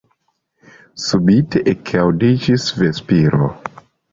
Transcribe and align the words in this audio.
Subite 1.03 1.63
ekaŭdiĝis 1.73 2.67
vespiro. 2.81 3.53